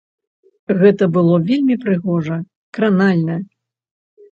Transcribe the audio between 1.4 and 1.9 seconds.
вельмі